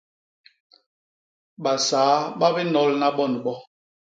Basaa 1.63 2.17
ba 2.39 2.47
binolna 2.55 3.07
bo 3.15 3.23
ni 3.31 3.39
bo. 3.43 3.53